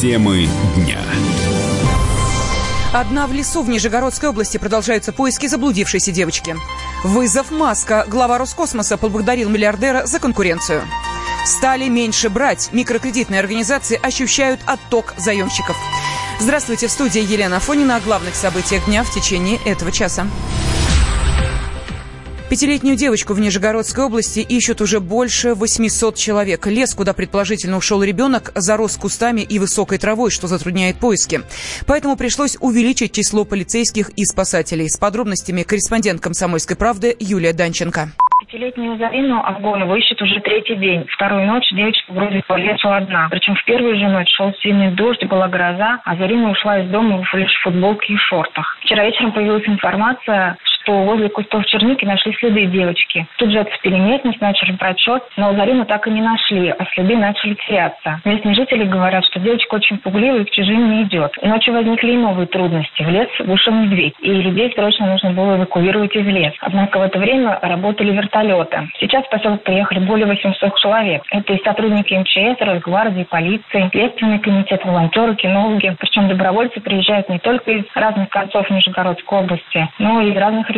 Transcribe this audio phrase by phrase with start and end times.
[0.00, 1.00] Темы дня.
[2.92, 6.54] Одна в лесу в Нижегородской области продолжаются поиски заблудившейся девочки.
[7.02, 8.04] Вызов Маска.
[8.06, 10.84] Глава Роскосмоса поблагодарил миллиардера за конкуренцию.
[11.44, 12.68] Стали меньше брать.
[12.70, 15.76] Микрокредитные организации ощущают отток заемщиков.
[16.38, 20.28] Здравствуйте, в студии Елена Афонина о главных событиях дня в течение этого часа.
[22.50, 26.66] Пятилетнюю девочку в Нижегородской области ищут уже больше 800 человек.
[26.66, 31.40] Лес, куда предположительно ушел ребенок, зарос кустами и высокой травой, что затрудняет поиски.
[31.86, 34.88] Поэтому пришлось увеличить число полицейских и спасателей.
[34.88, 38.12] С подробностями корреспондент «Комсомольской правды» Юлия Данченко.
[38.40, 41.04] Пятилетнюю Зарину Авгонову ищет уже третий день.
[41.10, 43.28] Вторую ночь девочка бродит по лесу одна.
[43.30, 47.22] Причем в первую же ночь шел сильный дождь, была гроза, а Зарина ушла из дома
[47.34, 48.78] лишь в футболке и шортах.
[48.80, 50.56] Вчера вечером появилась информация,
[50.88, 53.26] что возле кустов черники нашли следы девочки.
[53.36, 57.54] Тут же отцепили местность, начали прочет, но Зарину так и не нашли, а следы начали
[57.66, 58.20] теряться.
[58.24, 61.30] Местные жители говорят, что девочка очень пугливая и к чужим не идет.
[61.42, 63.02] Ночью возникли и новые трудности.
[63.02, 66.56] В лес вышел медведь, и людей срочно нужно было эвакуировать из леса.
[66.60, 68.88] Однако в это время работали вертолеты.
[68.98, 71.22] Сейчас в поселок приехали более 800 человек.
[71.30, 75.94] Это и сотрудники МЧС, Росгвардии, полиции, Следственный комитет, волонтеры, кинологи.
[75.98, 80.77] Причем добровольцы приезжают не только из разных концов Нижегородской области, но и из разных регионов.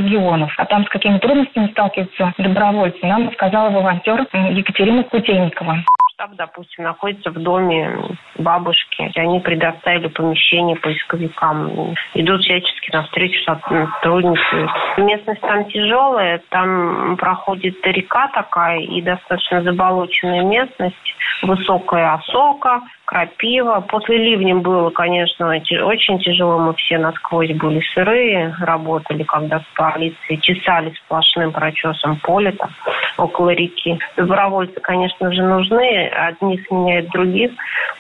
[0.57, 5.85] А там с какими трудностями сталкиваются добровольцы, нам рассказала волонтер Екатерина Кутейникова
[6.21, 7.97] штаб, допустим, находится в доме
[8.37, 11.95] бабушки, и они предоставили помещение поисковикам.
[12.15, 14.71] Идут всячески навстречу сотрудничают.
[14.99, 23.81] Местность там тяжелая, там проходит река такая и достаточно заболоченная местность, высокая осока, крапива.
[23.81, 26.59] После ливня было, конечно, очень тяжело.
[26.59, 32.71] Мы все насквозь были сырые, работали, когда с полицией чесали сплошным прочесом поле там,
[33.19, 33.99] около реки.
[34.17, 36.07] Добровольцы, конечно же, нужны.
[36.07, 37.51] Одни сменяют других.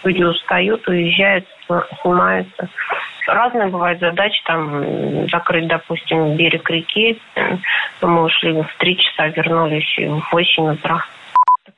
[0.05, 1.45] Люди устают, уезжают,
[2.03, 2.69] снимаются.
[3.27, 7.21] Разные бывают задачи, там, закрыть, допустим, берег реки.
[8.01, 11.05] Мы ушли в три часа, вернулись в восемь утра.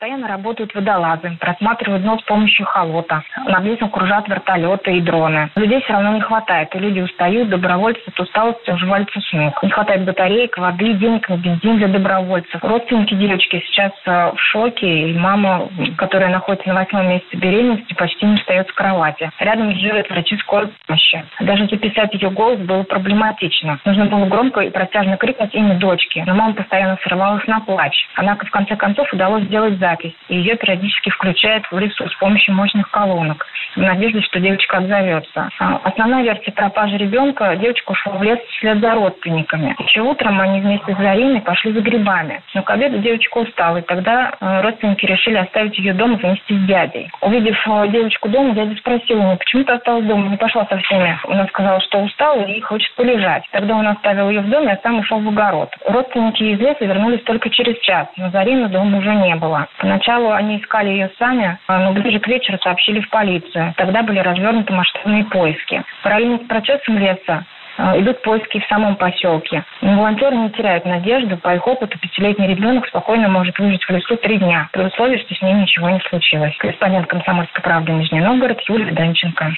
[0.02, 3.22] Постоянно работают водолазы, просматривают дно с помощью холота.
[3.46, 5.48] Над лесом кружат вертолеты и дроны.
[5.54, 9.62] Людей все равно не хватает, и люди устают, добровольцы от усталости уже валятся с ног.
[9.62, 12.64] Не хватает батареек, воды, денег на бензин для добровольцев.
[12.64, 18.26] Родственники девочки сейчас э, в шоке, и мама, которая находится на восьмом месяце беременности, почти
[18.26, 19.30] не встает с кровати.
[19.38, 21.24] Рядом живет врачи скорой помощи.
[21.38, 23.78] Даже записать ее голос было проблематично.
[23.84, 27.94] Нужно было громко и протяжно крикнуть имя дочки, но мама постоянно срывалась на плач.
[28.16, 32.14] Однако, в конце концов, удалось сделать запись запись, и ее периодически включают в лесу с
[32.16, 35.48] помощью мощных колонок, в надежде, что девочка отзовется.
[35.58, 39.74] А, основная версия пропажи ребенка– девочка ушла в лес вслед за родственниками.
[39.78, 42.42] Еще утром они вместе с Зариной пошли за грибами.
[42.54, 46.66] Но к обеду девочка устала, и тогда э, родственники решили оставить ее дома вместе с
[46.66, 47.10] дядей.
[47.20, 51.18] Увидев э, девочку дома, дядя спросил ее, почему ты осталась дома, не пошла со всеми.
[51.28, 53.44] Она сказала, что устала и хочет полежать.
[53.52, 55.70] Тогда он оставил ее в доме, а сам ушел в огород.
[55.86, 59.66] Родственники из леса вернулись только через час, но Зарины дома уже не было.
[59.82, 63.74] Поначалу они искали ее сами, а, но ближе к вечеру сообщили в полицию.
[63.76, 65.82] Тогда были развернуты масштабные поиски.
[66.04, 67.44] Параллельно с процессом леса
[67.78, 69.64] идут поиски в самом поселке.
[69.80, 71.36] Но волонтеры не теряют надежду.
[71.38, 75.34] По их опыту, пятилетний ребенок спокойно может выжить в лесу три дня, при условии, что
[75.34, 76.54] с ним ничего не случилось.
[76.58, 79.54] Корреспондент «Комсомольской правды» Нижний Новгород Юлия Данченко.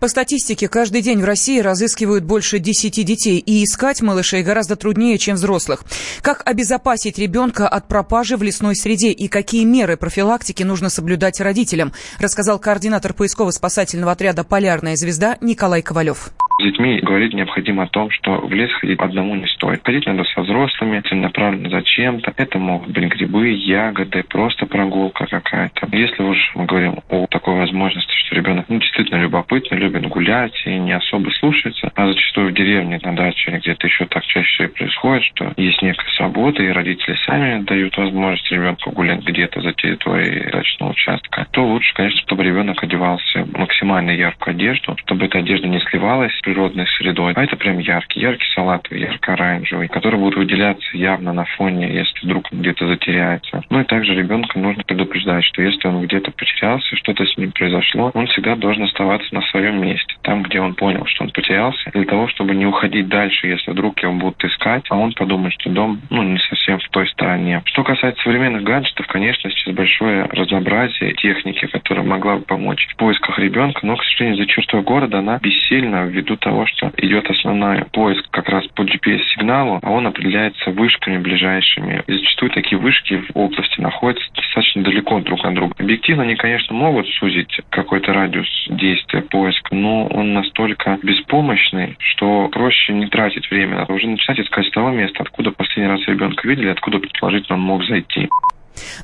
[0.00, 5.18] По статистике, каждый день в России разыскивают больше десяти детей, и искать малышей гораздо труднее,
[5.18, 5.80] чем взрослых.
[6.22, 11.92] Как обезопасить ребенка от пропажи в лесной среде и какие меры профилактики нужно соблюдать родителям,
[12.20, 16.30] рассказал координатор поисково-спасательного отряда «Полярная звезда» Николай Ковалев.
[16.60, 19.80] С детьми говорить необходимо о том, что в лес ходить одному не стоит.
[19.84, 22.32] Ходить надо со взрослыми, целенаправленно зачем-то.
[22.36, 25.88] Это могут быть грибы, ягоды, просто прогулка какая-то.
[25.90, 30.78] Если уж мы говорим о такой возможности, что ребенок ну, действительно любопытный, любит гулять и
[30.78, 34.68] не особо слушается, а зачастую в деревне, на даче или где-то еще так чаще всего
[34.68, 40.52] происходит, что есть некая свобода, и родители сами дают возможность ребенку гулять где-то за территорией
[40.52, 41.23] дачного участка,
[41.54, 46.86] то лучше, конечно, чтобы ребенок одевался максимально яркую одежду, чтобы эта одежда не сливалась природной
[46.98, 47.32] средой.
[47.36, 52.50] А это прям яркий, яркий салатовый, ярко-оранжевый, который будет выделяться явно на фоне, если вдруг
[52.50, 53.62] где-то затеряется.
[53.70, 58.10] Ну и также ребенка нужно предупреждать, что если он где-то потерялся, что-то с ним произошло,
[58.14, 62.04] он всегда должен оставаться на своем месте, там, где он понял, что он потерялся, для
[62.04, 66.00] того, чтобы не уходить дальше, если вдруг его будут искать, а он подумает, что дом
[66.10, 67.62] ну, не совсем в той стороне.
[67.66, 71.14] Что касается современных гаджетов, конечно, сейчас большое разнообразие
[71.44, 75.38] техники, которая могла бы помочь в поисках ребенка, но, к сожалению, за чертой города она
[75.42, 81.18] бессильна ввиду того, что идет основной поиск как раз по GPS-сигналу, а он определяется вышками
[81.18, 82.02] ближайшими.
[82.06, 85.74] И зачастую такие вышки в области находятся достаточно далеко друг от друга.
[85.78, 92.92] Объективно они, конечно, могут сузить какой-то радиус действия поиска, но он настолько беспомощный, что проще
[92.92, 96.68] не тратить время, а уже начинать искать с того места, откуда последний раз ребенка видели,
[96.68, 98.28] откуда предположительно он мог зайти.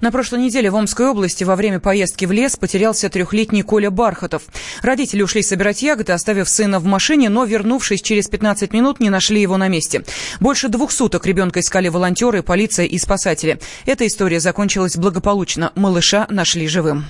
[0.00, 4.42] На прошлой неделе в Омской области во время поездки в лес потерялся трехлетний Коля Бархатов.
[4.82, 9.40] Родители ушли собирать ягоды, оставив сына в машине, но, вернувшись через 15 минут, не нашли
[9.40, 10.04] его на месте.
[10.40, 13.60] Больше двух суток ребенка искали волонтеры, полиция и спасатели.
[13.86, 15.72] Эта история закончилась благополучно.
[15.74, 17.06] Малыша нашли живым.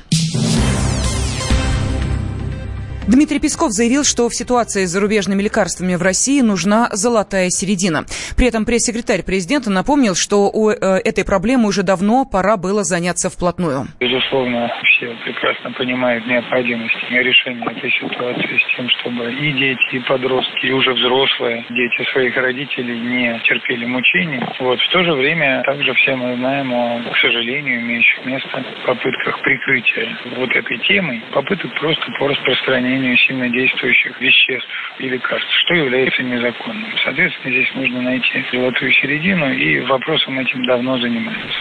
[3.10, 8.06] Дмитрий Песков заявил, что в ситуации с зарубежными лекарствами в России нужна золотая середина.
[8.38, 13.26] При этом пресс-секретарь президента напомнил, что у э, этой проблемы уже давно пора было заняться
[13.28, 13.90] вплотную.
[13.98, 20.66] Безусловно, все прекрасно понимают необходимость решения этой ситуации с тем, чтобы и дети, и подростки,
[20.66, 24.38] и уже взрослые дети своих родителей не терпели мучений.
[24.60, 24.78] Вот.
[24.78, 30.16] В то же время также все мы знаем о, к сожалению, имеющих место попытках прикрытия
[30.36, 34.69] вот этой темы, попыток просто по распространению применению сильнодействующих веществ
[34.99, 36.91] и лекарств, что является незаконным.
[37.05, 41.58] Соответственно, здесь нужно найти золотую середину, и вопросом этим давно занимаются.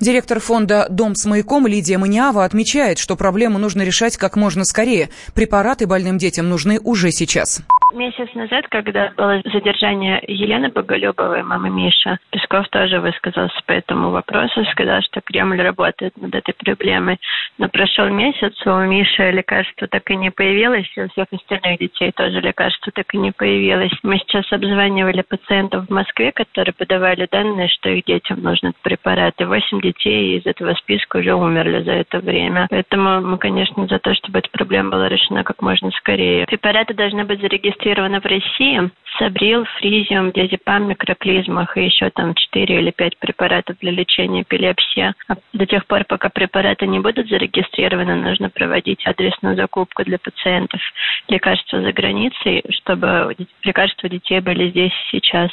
[0.00, 5.10] Директор фонда «Дом с маяком» Лидия Маниава отмечает, что проблему нужно решать как можно скорее.
[5.34, 7.62] Препараты больным детям нужны уже сейчас.
[7.92, 14.64] Месяц назад, когда было задержание Елены Боголюбовой, мамы Миша, Песков тоже высказался по этому вопросу,
[14.72, 17.18] сказал, что Кремль работает над этой проблемой.
[17.58, 22.12] Но прошел месяц, у Миши лекарства так и не появилось, и у всех остальных детей
[22.12, 23.92] тоже лекарства так и не появилось.
[24.02, 29.46] Мы сейчас обзванивали пациентов в Москве, которые подавали данные, что их детям нужны препараты.
[29.46, 32.68] Восемь детей из этого списка уже умерли за это время.
[32.70, 36.46] Поэтому мы, конечно, за то, чтобы эта проблема была решена как можно скорее.
[36.46, 38.90] Препараты должны быть зарегистрированы зарегистрировано в России.
[39.18, 45.12] Сабрил, фризиум, диазепам, микроклизмах и еще там 4 или 5 препаратов для лечения эпилепсии.
[45.28, 50.80] А до тех пор, пока препараты не будут зарегистрированы, нужно проводить адресную закупку для пациентов
[51.28, 55.50] лекарства за границей, чтобы лекарства детей были здесь сейчас.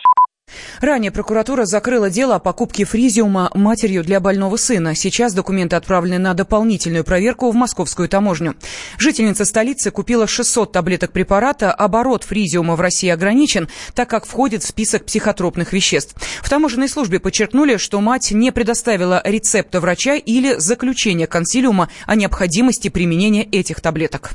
[0.82, 4.96] Ранее прокуратура закрыла дело о покупке фризиума матерью для больного сына.
[4.96, 8.56] Сейчас документы отправлены на дополнительную проверку в московскую таможню.
[8.98, 11.72] Жительница столицы купила 600 таблеток препарата.
[11.72, 16.16] Оборот фризиума в России ограничен, так как входит в список психотропных веществ.
[16.42, 22.90] В таможенной службе подчеркнули, что мать не предоставила рецепта врача или заключения консилиума о необходимости
[22.90, 24.32] применения этих таблеток.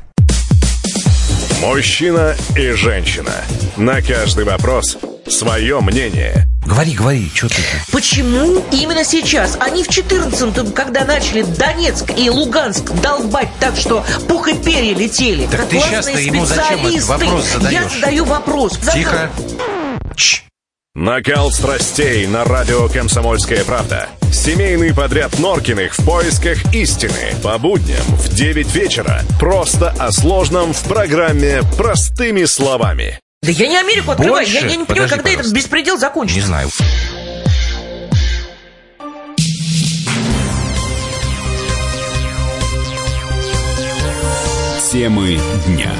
[1.62, 3.32] Мужчина и женщина.
[3.76, 6.46] На каждый вопрос свое мнение.
[6.66, 7.62] Говори, говори, что ты?
[7.92, 9.56] Почему именно сейчас?
[9.60, 15.46] Они в 14-м, когда начали Донецк и Луганск долбать так, что пух и перья летели.
[15.46, 17.72] Так ты сейчас-то ему зачем этот вопрос задаешь?
[17.72, 18.78] Я задаю вопрос.
[18.92, 19.30] Тихо.
[20.16, 20.44] Чш.
[20.94, 24.08] Накал страстей на радио «Комсомольская правда».
[24.32, 27.34] Семейный подряд Норкиных в поисках истины.
[27.42, 29.22] По будням в 9 вечера.
[29.40, 33.18] Просто о сложном в программе «Простыми словами».
[33.44, 34.46] Да я не Америку открываю.
[34.46, 35.40] Я, я не понимаю, когда пожалуйста.
[35.40, 36.40] этот беспредел закончится.
[36.40, 36.70] Не знаю.
[44.90, 45.92] Темы дня.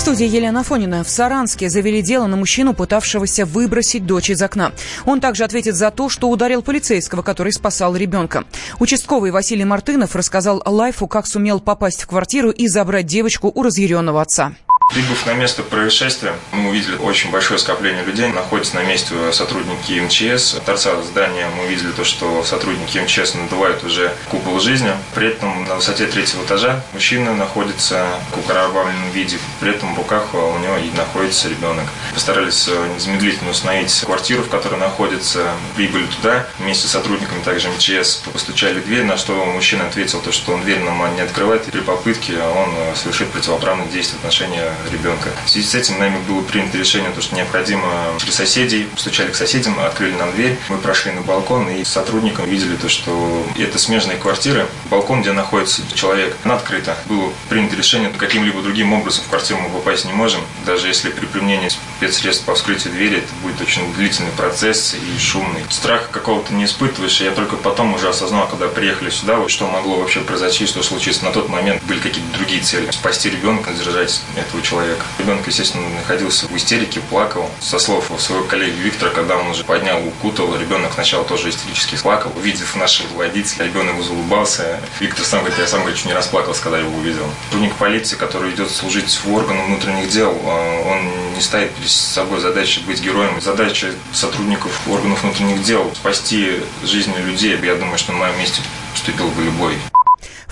[0.00, 1.04] В студии Елена Фонина.
[1.04, 4.72] В Саранске завели дело на мужчину, пытавшегося выбросить дочь из окна.
[5.04, 8.44] Он также ответит за то, что ударил полицейского, который спасал ребенка.
[8.78, 14.22] Участковый Василий Мартынов рассказал Лайфу, как сумел попасть в квартиру и забрать девочку у разъяренного
[14.22, 14.54] отца.
[14.92, 18.26] Прибыв на место происшествия, мы увидели очень большое скопление людей.
[18.26, 20.54] Находятся на месте сотрудники МЧС.
[20.54, 24.90] В торца здания мы увидели то, что сотрудники МЧС надувают уже купол жизни.
[25.14, 29.38] При этом на высоте третьего этажа мужчина находится в окровавленном виде.
[29.60, 31.84] При этом в руках у него и находится ребенок.
[32.12, 35.52] Постарались незамедлительно установить квартиру, в которой находится.
[35.76, 38.22] Прибыли туда вместе с сотрудниками также МЧС.
[38.32, 41.68] Постучали в дверь, на что мужчина ответил, то, что он дверь нам не открывает.
[41.68, 45.30] И при попытке он совершит противоправное действие в отношении ребенка.
[45.44, 49.34] В связи с этим нами было принято решение, то, что необходимо через соседей, стучали к
[49.34, 53.78] соседям, открыли нам дверь, мы прошли на балкон и с сотрудником видели то, что это
[53.78, 54.66] смежные квартиры.
[54.90, 56.96] Балкон, где находится человек, она открыта.
[57.06, 60.40] Было принято решение, каким-либо другим образом в квартиру мы попасть не можем.
[60.64, 65.64] Даже если при применении спецсредств по вскрытию двери, это будет очень длительный процесс и шумный.
[65.68, 67.20] Страха какого-то не испытываешь.
[67.20, 71.24] Я только потом уже осознал, когда приехали сюда, вот, что могло вообще произойти, что случится.
[71.24, 72.90] На тот момент были какие-то другие цели.
[72.90, 74.98] Спасти ребенка, задержать этого человека человек.
[75.18, 77.50] Ребенок, естественно, находился в истерике, плакал.
[77.60, 82.32] Со слов своего коллеги Виктора, когда он уже поднял, укутал, ребенок сначала тоже истерически плакал.
[82.36, 84.80] Увидев нашего водителя, ребенок улыбался.
[85.00, 87.24] Виктор сам говорит, я сам, говорит, не расплакался, когда его увидел.
[87.46, 92.40] Сотрудник полиции, который идет служить в органы внутренних дел, э, он не ставит перед собой
[92.40, 93.40] задачи быть героем.
[93.40, 97.58] Задача сотрудников органов внутренних дел спасти жизни людей.
[97.60, 98.62] Я думаю, что на моем месте
[98.92, 99.74] поступил бы любой.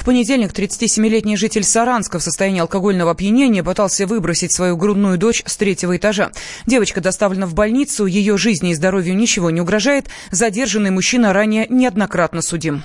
[0.08, 5.98] Понедельник 37-летний житель Саранска в состоянии алкогольного опьянения пытался выбросить свою грудную дочь с третьего
[5.98, 6.30] этажа.
[6.64, 10.06] Девочка доставлена в больницу, ее жизни и здоровью ничего не угрожает.
[10.30, 12.84] Задержанный мужчина ранее неоднократно судим.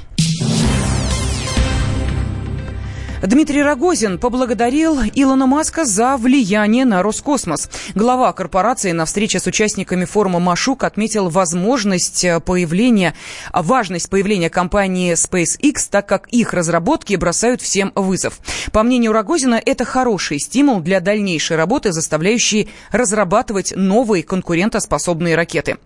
[3.26, 7.70] Дмитрий Рогозин поблагодарил Илона Маска за влияние на Роскосмос.
[7.96, 13.14] Глава корпорации на встрече с участниками форума «Машук» отметил возможность появления,
[13.54, 18.40] важность появления компании SpaceX, так как их разработки бросают всем вызов.
[18.74, 25.78] По мнению Рогозина, это хороший стимул для дальнейшей работы, заставляющий разрабатывать новые конкурентоспособные ракеты.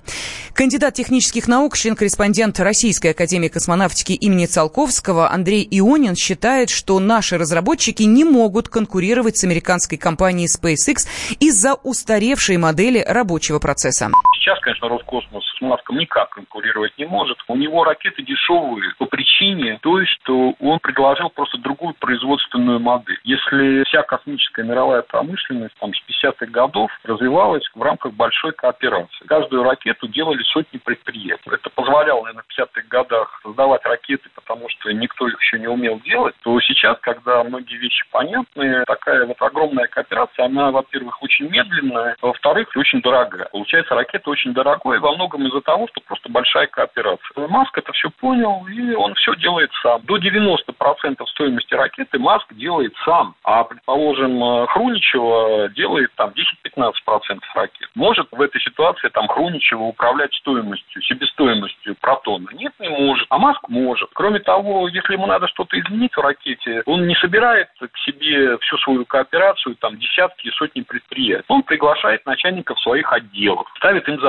[0.55, 7.37] Кандидат технических наук, член-корреспондент Российской академии космонавтики имени Циолковского Андрей Ионин считает, что наш наши
[7.37, 11.07] разработчики не могут конкурировать с американской компанией SpaceX
[11.41, 14.09] из-за устаревшей модели рабочего процесса.
[14.47, 17.37] Сейчас, конечно, Роскосмос с Маском никак конкурировать не может.
[17.49, 23.19] У него ракеты дешевые по причине той, что он предложил просто другую производственную модель.
[23.25, 29.25] Если вся космическая мировая промышленность там, с 50-х годов развивалась в рамках большой кооперации.
[29.27, 31.49] Каждую ракету делали сотни предприятий.
[31.51, 35.99] Это позволяло, наверное, в 50-х годах создавать ракеты, потому что никто их еще не умел
[35.99, 42.15] делать, то сейчас, когда многие вещи понятны, такая вот огромная кооперация, она, во-первых, очень медленная,
[42.21, 43.49] а во-вторых, очень дорогая.
[43.51, 47.47] Получается, ракета очень дорогой во многом из-за того, что просто большая кооперация.
[47.47, 50.01] Маск это все понял, и он все делает сам.
[50.03, 57.89] До 90% стоимости ракеты Маск делает сам, а, предположим, Хруничева делает там 10-15% ракет.
[57.95, 62.49] Может в этой ситуации там Хруничева управлять стоимостью, себестоимостью протона?
[62.53, 63.25] Нет, не может.
[63.29, 64.09] А Маск может.
[64.13, 68.77] Кроме того, если ему надо что-то изменить в ракете, он не собирает к себе всю
[68.77, 71.45] свою кооперацию, там, десятки и сотни предприятий.
[71.47, 74.26] Он приглашает начальников своих отделов, ставит им задачи.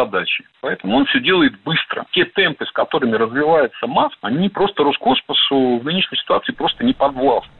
[0.60, 2.06] Поэтому он все делает быстро.
[2.12, 7.52] Те темпы, с которыми развивается МАФ, они просто Роскосмосу в нынешней ситуации просто не подвластны.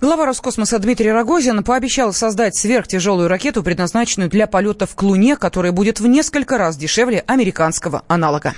[0.00, 6.00] Глава Роскосмоса Дмитрий Рогозин пообещал создать сверхтяжелую ракету, предназначенную для полетов к Луне, которая будет
[6.00, 8.54] в несколько раз дешевле американского аналога.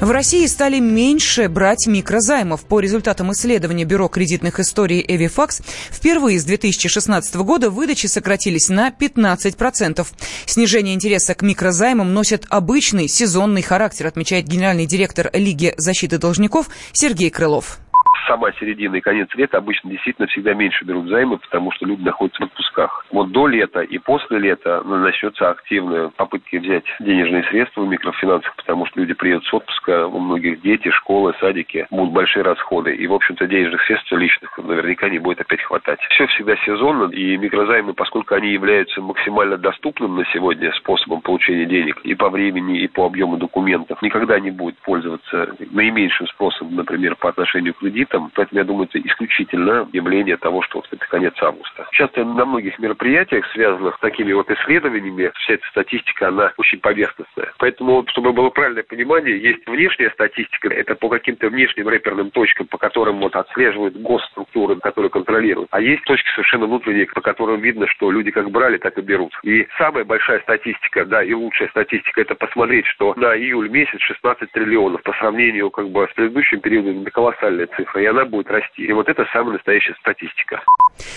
[0.00, 2.66] В России стали меньше брать микрозаймов.
[2.66, 10.06] По результатам исследования Бюро кредитных историй «Эвифакс», впервые с 2016 года выдачи сократились на 15%.
[10.44, 17.30] Снижение интереса к микрозаймам носит обычный сезонный характер, отмечает генеральный директор Лиги защиты должников Сергей
[17.30, 17.78] Крылов
[18.26, 22.42] сама середина и конец лета обычно действительно всегда меньше берут займы, потому что люди находятся
[22.42, 23.06] в отпусках.
[23.10, 28.86] Вот до лета и после лета начнется активная попытка взять денежные средства в микрофинансах, потому
[28.86, 32.94] что люди приедут с отпуска, у многих дети, школы, садики, будут большие расходы.
[32.94, 36.00] И, в общем-то, денежных средств личных наверняка не будет опять хватать.
[36.10, 42.00] Все всегда сезонно, и микрозаймы, поскольку они являются максимально доступным на сегодня способом получения денег
[42.02, 47.28] и по времени, и по объему документов, никогда не будет пользоваться наименьшим способом, например, по
[47.28, 51.34] отношению к кредитам, летом, поэтому я думаю, это исключительно явление того, что вот это конец
[51.40, 51.86] августа.
[51.92, 57.52] Часто на многих мероприятиях, связанных с такими вот исследованиями, вся эта статистика, она очень поверхностная.
[57.58, 62.78] Поэтому, чтобы было правильное понимание, есть внешняя статистика, это по каким-то внешним рэперным точкам, по
[62.78, 65.68] которым вот отслеживают госструктуры, которые контролируют.
[65.70, 69.32] А есть точки совершенно внутренние, по которым видно, что люди как брали, так и берут.
[69.42, 74.50] И самая большая статистика, да, и лучшая статистика, это посмотреть, что на июль месяц 16
[74.52, 78.84] триллионов по сравнению как бы с предыдущим периодом, это колоссальная цифра и она будет расти.
[78.84, 80.62] И вот это самая настоящая статистика.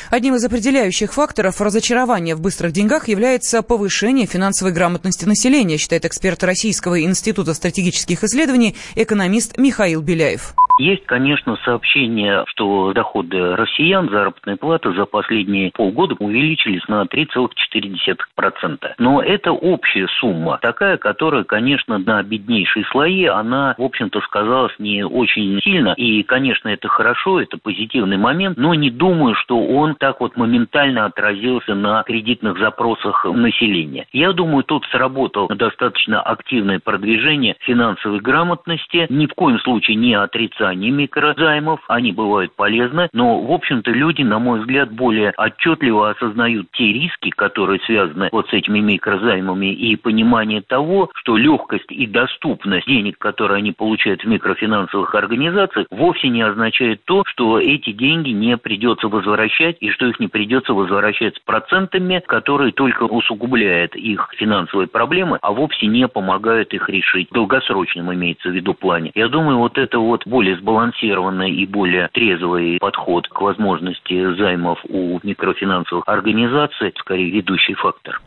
[0.10, 6.44] Одним из определяющих факторов разочарования в быстрых деньгах является повышение финансовой грамотности населения, считает эксперт
[6.44, 10.56] Российского института стратегических исследований, экономист Михаил Беляев.
[10.80, 18.94] Есть, конечно, сообщение, что доходы россиян, заработная плата за последние полгода увеличились на 3,4%.
[18.98, 25.04] Но это общая сумма, такая, которая, конечно, на беднейшие слои, она, в общем-то, сказалась не
[25.04, 25.94] очень сильно.
[25.98, 31.04] И, конечно, это хорошо, это позитивный момент, но не думаю, что он так вот моментально
[31.04, 34.08] отразился на кредитных запросах населения.
[34.14, 40.69] Я думаю, тут сработал достаточно активное продвижение финансовой грамотности, ни в коем случае не отрицание
[40.70, 46.68] содержание микрозаймов, они бывают полезны, но, в общем-то, люди, на мой взгляд, более отчетливо осознают
[46.74, 52.88] те риски, которые связаны вот с этими микрозаймами, и понимание того, что легкость и доступность
[52.88, 58.58] денег, которые они получают в микрофинансовых организациях, вовсе не означает то, что эти деньги не
[58.58, 64.88] придется возвращать и что их не придется возвращать с процентами, которые только усугубляют их финансовые
[64.88, 69.12] проблемы, а вовсе не помогают их решить в долгосрочном имеется в виду плане.
[69.16, 75.20] Я думаю, вот это вот более сбалансированный и более трезвый подход к возможности займов у
[75.24, 78.20] микрофинансовых организаций, скорее ведущий фактор.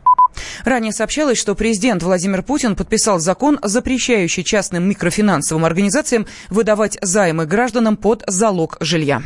[0.65, 7.97] Ранее сообщалось, что президент Владимир Путин подписал закон, запрещающий частным микрофинансовым организациям выдавать займы гражданам
[7.97, 9.21] под залог жилья.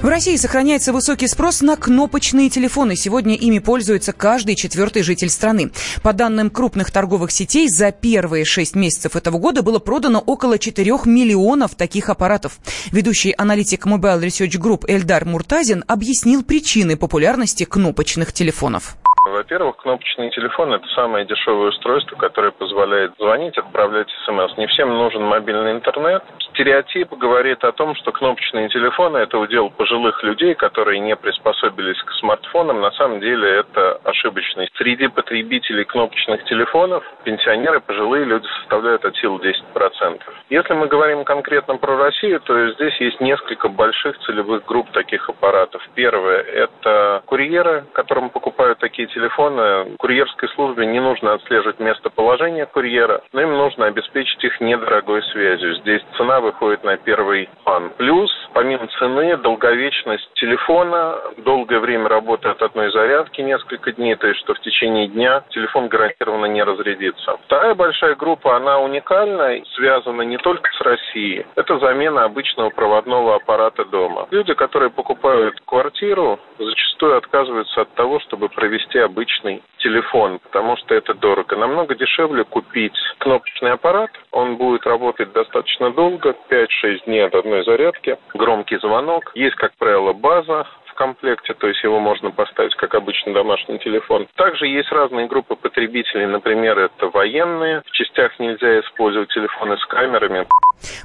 [0.00, 2.94] В России сохраняется высокий спрос на кнопочные телефоны.
[2.94, 5.72] Сегодня ими пользуется каждый четвертый житель страны.
[6.04, 10.84] По данным крупных торговых сетей, за первые шесть месяцев этого года было продано около 4
[11.06, 12.58] миллионов таких аппаратов.
[12.92, 18.94] Ведущий аналитик Mobile Research Group Эльдар Муртазин объяснил причины популярности кнопочных телефонов.
[19.26, 24.56] Во-первых, кнопочный телефон– это самое дешевое устройство, которое позволяет звонить, отправлять смс.
[24.56, 26.22] Не всем нужен мобильный интернет.
[26.58, 32.10] Стереотип говорит о том, что кнопочные телефоны– это удел пожилых людей, которые не приспособились к
[32.14, 32.80] смартфонам.
[32.80, 34.74] На самом деле это ошибочность.
[34.76, 40.20] Среди потребителей кнопочных телефонов пенсионеры, пожилые люди составляют от силы 10%.
[40.50, 45.80] Если мы говорим конкретно про Россию, то здесь есть несколько больших целевых групп таких аппаратов.
[45.94, 53.42] Первое– это курьеры, которым покупают такие телефоны курьерской службе не нужно отслеживать местоположение курьера, но
[53.42, 55.76] им нужно обеспечить их недорогой связью.
[55.76, 57.90] Здесь цена выходит на первый план.
[57.96, 64.40] Плюс, помимо цены, долговечность телефона, долгое время работы от одной зарядки, несколько дней, то есть
[64.40, 67.36] что в течение дня телефон гарантированно не разрядится.
[67.44, 71.46] Вторая большая группа, она уникальна, связана не только с Россией.
[71.56, 74.26] Это замена обычного проводного аппарата дома.
[74.30, 81.14] Люди, которые покупают квартиру, зачастую отказываются от того, чтобы провести обычный телефон, потому что это
[81.14, 81.56] дорого.
[81.56, 84.10] Намного дешевле купить кнопочный аппарат.
[84.32, 88.16] Он будет работать достаточно долго, 5-6 дней от одной зарядки.
[88.34, 89.32] Громкий звонок.
[89.34, 94.26] Есть, как правило, база в комплекте, то есть его можно поставить как обычный домашний телефон.
[94.34, 97.82] Также есть разные группы потребителей, например, это военные.
[97.86, 100.46] В частях нельзя использовать телефоны с камерами.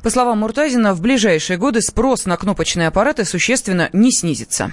[0.03, 4.72] По словам Муртазина, в ближайшие годы спрос на кнопочные аппараты существенно не снизится.